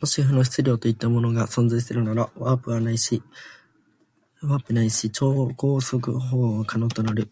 [0.00, 3.20] もし負の質量といったようなものが存在するなら、ワープないし
[5.10, 7.30] 超光速航法が可能となる。